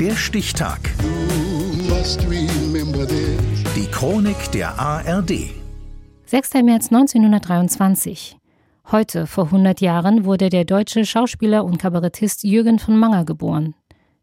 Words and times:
Der 0.00 0.14
Stichtag. 0.14 0.78
Die 3.74 3.86
Chronik 3.90 4.52
der 4.52 4.78
ARD. 4.78 5.50
6. 6.26 6.54
März 6.62 6.92
1923. 6.92 8.36
Heute, 8.92 9.26
vor 9.26 9.46
100 9.46 9.80
Jahren, 9.80 10.24
wurde 10.24 10.50
der 10.50 10.64
deutsche 10.64 11.04
Schauspieler 11.04 11.64
und 11.64 11.78
Kabarettist 11.78 12.44
Jürgen 12.44 12.78
von 12.78 12.96
Manger 12.96 13.24
geboren. 13.24 13.74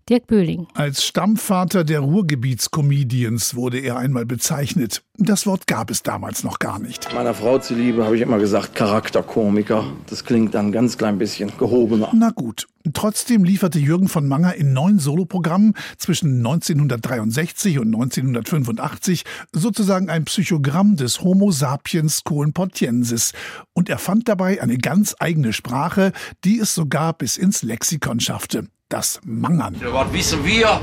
Dirk 0.08 0.28
Böhling. 0.28 0.68
Als 0.76 1.04
Stammvater 1.04 1.84
der 1.84 2.00
Ruhrgebietscomedians 2.00 3.56
wurde 3.56 3.80
er 3.80 3.98
einmal 3.98 4.26
bezeichnet. 4.26 5.04
Das 5.18 5.46
Wort 5.46 5.68
gab 5.68 5.92
es 5.92 6.04
damals 6.04 6.46
noch 6.46 6.60
gar 6.60 6.80
nicht. 6.80 7.14
Meiner 7.14 7.34
Frau 7.34 7.58
zuliebe 7.60 8.06
habe 8.06 8.16
ich 8.16 8.22
immer 8.22 8.38
gesagt 8.38 8.76
Charakterkomiker. 8.76 9.84
Das 10.08 10.24
klingt 10.24 10.54
dann 10.56 10.72
ganz 10.72 10.98
klein 10.98 11.18
bisschen 11.18 11.52
gehobener. 11.58 12.12
Na 12.14 12.30
gut. 12.30 12.66
Trotzdem 12.94 13.44
lieferte 13.44 13.80
Jürgen 13.80 14.08
von 14.08 14.28
Manger 14.28 14.56
in 14.56 14.74
neun 14.74 15.00
Soloprogrammen 15.00 15.74
zwischen 15.98 16.38
1963 16.38 17.80
und 17.80 17.94
1985 17.94 19.24
sozusagen 19.52 20.10
ein 20.10 20.26
Psychogramm 20.26 20.96
des 20.96 21.22
Homo 21.22 21.52
sapiens 21.52 22.24
coenportiensis 22.24 23.34
und 23.74 23.90
er 23.90 23.98
fand 23.98 24.28
dabei 24.28 24.62
eine 24.62 24.78
ganz 24.78 25.16
eigene 25.20 25.54
Sprache, 25.54 26.12
die 26.44 26.60
es 26.60 26.74
sogar 26.74 27.14
bis 27.14 27.38
ins 27.38 27.64
Lexikon 27.64 28.20
schaffte 28.20 28.68
das 28.90 29.20
Mangern. 29.26 29.76
Was 29.82 30.14
wissen 30.14 30.46
wir 30.46 30.80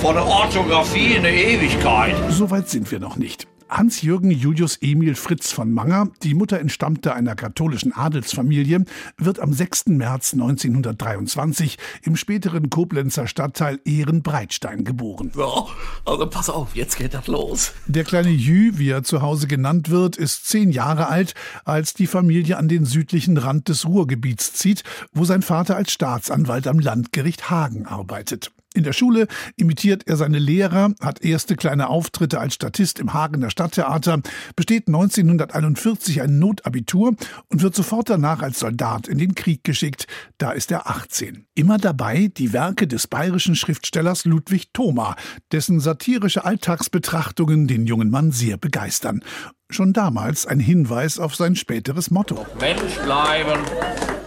von 0.00 0.14
der 0.14 0.24
Orthographie 0.24 1.14
in 1.14 1.22
der 1.22 1.32
Ewigkeit? 1.32 2.14
Soweit 2.28 2.68
sind 2.68 2.90
wir 2.90 3.00
noch 3.00 3.16
nicht. 3.16 3.49
Hans-Jürgen 3.70 4.30
Julius 4.32 4.78
Emil 4.80 5.14
Fritz 5.14 5.52
von 5.52 5.72
Manger, 5.72 6.08
die 6.22 6.34
Mutter 6.34 6.58
entstammte 6.58 7.14
einer 7.14 7.36
katholischen 7.36 7.92
Adelsfamilie, 7.92 8.84
wird 9.16 9.38
am 9.38 9.52
6. 9.52 9.86
März 9.86 10.32
1923 10.32 11.78
im 12.02 12.16
späteren 12.16 12.68
Koblenzer 12.68 13.28
Stadtteil 13.28 13.78
Ehrenbreitstein 13.84 14.84
geboren. 14.84 15.30
Ja, 15.36 15.66
also 16.04 16.26
pass 16.26 16.50
auf, 16.50 16.74
jetzt 16.74 16.96
geht 16.96 17.14
das 17.14 17.28
los. 17.28 17.72
Der 17.86 18.04
kleine 18.04 18.30
Jü, 18.30 18.72
wie 18.76 18.90
er 18.90 19.04
zu 19.04 19.22
Hause 19.22 19.46
genannt 19.46 19.88
wird, 19.88 20.16
ist 20.16 20.48
zehn 20.48 20.70
Jahre 20.70 21.08
alt, 21.08 21.34
als 21.64 21.94
die 21.94 22.08
Familie 22.08 22.58
an 22.58 22.68
den 22.68 22.84
südlichen 22.84 23.36
Rand 23.36 23.68
des 23.68 23.86
Ruhrgebiets 23.86 24.52
zieht, 24.52 24.82
wo 25.12 25.24
sein 25.24 25.42
Vater 25.42 25.76
als 25.76 25.92
Staatsanwalt 25.92 26.66
am 26.66 26.80
Landgericht 26.80 27.50
Hagen 27.50 27.86
arbeitet. 27.86 28.50
In 28.72 28.84
der 28.84 28.92
Schule 28.92 29.26
imitiert 29.56 30.06
er 30.06 30.16
seine 30.16 30.38
Lehrer, 30.38 30.94
hat 31.00 31.24
erste 31.24 31.56
kleine 31.56 31.88
Auftritte 31.88 32.38
als 32.38 32.54
Statist 32.54 33.00
im 33.00 33.12
Hagener 33.12 33.50
Stadttheater, 33.50 34.20
besteht 34.54 34.86
1941 34.86 36.22
ein 36.22 36.38
Notabitur 36.38 37.14
und 37.48 37.62
wird 37.62 37.74
sofort 37.74 38.10
danach 38.10 38.42
als 38.42 38.60
Soldat 38.60 39.08
in 39.08 39.18
den 39.18 39.34
Krieg 39.34 39.64
geschickt. 39.64 40.06
Da 40.38 40.52
ist 40.52 40.70
er 40.70 40.88
18. 40.88 41.46
Immer 41.56 41.78
dabei 41.78 42.30
die 42.36 42.52
Werke 42.52 42.86
des 42.86 43.08
bayerischen 43.08 43.56
Schriftstellers 43.56 44.24
Ludwig 44.24 44.72
Thoma, 44.72 45.16
dessen 45.50 45.80
satirische 45.80 46.44
Alltagsbetrachtungen 46.44 47.66
den 47.66 47.86
jungen 47.86 48.10
Mann 48.10 48.30
sehr 48.30 48.56
begeistern. 48.56 49.24
Schon 49.68 49.92
damals 49.92 50.46
ein 50.46 50.60
Hinweis 50.60 51.18
auf 51.18 51.34
sein 51.34 51.56
späteres 51.56 52.12
Motto. 52.12 52.46
Mensch 52.60 52.94
bleiben. 53.02 53.60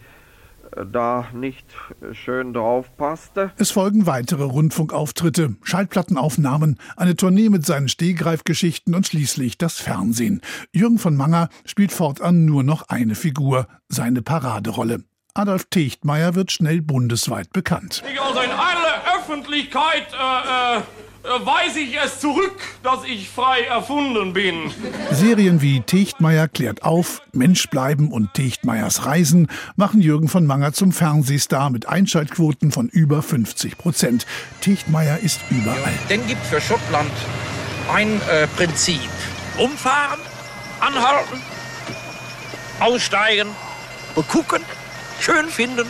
da 0.92 1.28
nicht 1.34 1.66
schön 2.12 2.54
drauf 2.54 2.96
passte. 2.98 3.52
Es 3.58 3.72
folgen 3.72 4.06
weitere 4.06 4.44
Rundfunkauftritte, 4.44 5.56
Schallplattenaufnahmen, 5.64 6.80
eine 6.96 7.16
Tournee 7.16 7.50
mit 7.50 7.66
seinen 7.66 7.90
Stehgreifgeschichten 7.90 8.96
und 8.96 9.08
schließlich 9.08 9.58
das 9.58 9.78
Fernsehen. 9.78 10.42
Jürgen 10.72 11.00
von 11.00 11.16
Manger 11.16 11.50
spielt 11.66 11.92
fortan 11.92 12.46
nur 12.46 12.64
noch 12.64 12.90
eine 12.90 13.16
Figur, 13.16 13.68
seine 13.88 14.22
Paraderolle. 14.22 15.04
Adolf 15.36 15.66
Techtmeier 15.70 16.36
wird 16.36 16.52
schnell 16.52 16.82
bundesweit 16.82 17.52
bekannt. 17.54 18.04
Ich 18.12 18.22
also 18.22 18.40
in 18.40 18.52
aller 18.52 19.02
Öffentlichkeit 19.18 20.08
äh, 20.14 20.78
äh 20.78 20.82
äh, 21.24 21.46
weiß 21.46 21.78
ich 21.78 21.96
es 21.98 22.20
zurück, 22.20 22.60
dass 22.84 23.04
ich 23.06 23.30
frei 23.30 23.62
erfunden 23.62 24.34
bin. 24.34 24.72
Serien 25.12 25.62
wie 25.62 25.82
Techtmeier 25.82 26.48
klärt 26.48 26.84
auf, 26.84 27.22
Mensch 27.32 27.70
bleiben 27.70 28.12
und 28.12 28.34
Techtmeiers 28.34 29.06
Reisen 29.06 29.48
machen 29.76 30.02
Jürgen 30.02 30.28
von 30.28 30.46
Manger 30.46 30.74
zum 30.74 30.92
Fernsehstar 30.92 31.70
mit 31.70 31.88
Einschaltquoten 31.88 32.72
von 32.72 32.90
über 32.90 33.22
50 33.22 33.78
Prozent. 33.78 34.26
Techtmeier 34.62 35.20
ist 35.20 35.40
überall. 35.50 35.94
Denn 36.10 36.26
gibt 36.28 36.46
für 36.46 36.60
Schottland 36.60 37.12
ein 37.94 38.22
äh, 38.30 38.48
Prinzip. 38.48 39.10
Umfahren, 39.58 40.20
anhalten, 40.80 41.42
aussteigen, 42.80 43.48
gucken, 44.30 44.62
schön 45.20 45.48
finden 45.48 45.88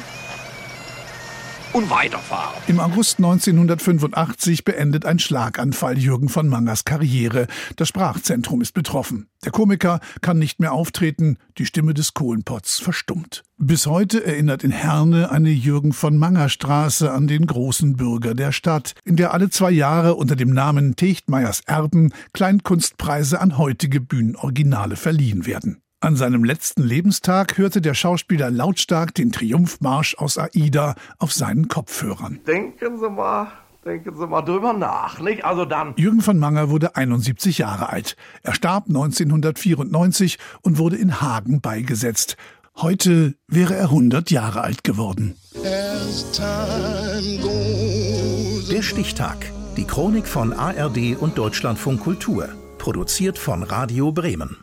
und 1.74 1.90
weiterfahren. 1.90 2.62
Im 2.68 2.80
August 2.80 3.18
1985 3.18 4.64
beendet 4.64 5.06
ein 5.06 5.20
Schlaganfall 5.20 5.98
Jürgen 5.98 6.30
von 6.30 6.48
Mangers 6.48 6.86
Karriere. 6.86 7.48
Das 7.76 7.88
Sprachzentrum 7.88 8.62
ist 8.62 8.74
betroffen. 8.74 9.28
Der 9.44 9.52
Komiker 9.52 10.00
kann 10.22 10.40
nicht 10.40 10.60
mehr 10.60 10.72
auftreten, 10.72 11.38
die 11.58 11.66
Stimme 11.66 11.94
des 11.94 12.14
Kohlenpots 12.14 12.80
verstummt. 12.80 13.44
Bis 13.58 13.88
heute 13.88 14.26
erinnert 14.26 14.64
in 14.64 14.72
Herne 14.72 15.32
eine 15.32 15.50
Jürgen 15.50 15.94
von 15.94 16.18
Manger 16.18 16.50
Straße 16.50 17.12
an 17.12 17.28
den 17.28 17.48
großen 17.48 17.96
Bürger 17.96 18.36
der 18.36 18.52
Stadt, 18.52 18.94
in 19.04 19.16
der 19.16 19.34
alle 19.34 19.50
zwei 19.50 19.72
Jahre 19.72 20.16
unter 20.16 20.36
dem 20.36 20.52
Namen 20.52 20.96
Techtmeyers 20.96 21.62
Erben 21.66 22.14
Kleinkunstpreise 22.34 23.42
an 23.42 23.58
heutige 23.58 24.00
Bühnenoriginale 24.00 24.96
verliehen 24.96 25.46
werden. 25.46 25.84
An 26.04 26.18
seinem 26.18 26.44
letzten 26.44 26.84
Lebenstag 26.84 27.58
hörte 27.58 27.80
der 27.80 27.94
Schauspieler 27.94 28.52
lautstark 28.52 29.16
den 29.16 29.32
Triumphmarsch 29.32 30.16
aus 30.18 30.38
Aida 30.38 30.96
auf 31.18 31.32
seinen 31.32 31.70
Kopfhörern. 31.70 32.42
Denken 32.46 33.00
Sie 33.00 33.10
mal, 33.10 33.48
denken 33.86 34.14
Sie 34.14 34.28
mal 34.28 34.42
drüber 34.42 34.74
nach, 34.74 35.22
nicht? 35.22 35.46
Also 35.46 35.64
dann. 35.64 35.94
Jürgen 35.96 36.20
von 36.20 36.38
Manger 36.38 36.70
wurde 36.70 36.98
71 36.98 37.60
Jahre 37.60 37.88
alt. 37.88 38.18
Er 38.42 38.54
starb 38.54 38.88
1994 38.90 40.40
und 40.62 40.78
wurde 40.78 40.98
in 40.98 41.22
Hagen 41.22 41.62
beigesetzt. 41.62 42.36
Heute 42.76 43.36
wäre 43.48 43.74
er 43.74 43.86
100 43.86 44.30
Jahre 44.30 44.60
alt 44.60 44.84
geworden. 44.84 45.36
Der 48.70 48.82
Stichtag. 48.82 49.38
Die 49.78 49.86
Chronik 49.86 50.28
von 50.28 50.52
ARD 50.52 51.16
und 51.18 51.38
Deutschlandfunk 51.38 52.02
Kultur. 52.02 52.50
Produziert 52.78 53.38
von 53.38 53.64
Radio 53.64 54.12
Bremen. 54.12 54.58